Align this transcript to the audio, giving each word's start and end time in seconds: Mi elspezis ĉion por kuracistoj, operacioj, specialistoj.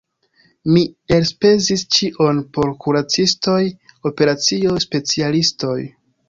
Mi 0.75 0.81
elspezis 1.17 1.83
ĉion 1.97 2.39
por 2.57 2.71
kuracistoj, 2.85 3.59
operacioj, 4.13 4.75
specialistoj. 4.87 5.77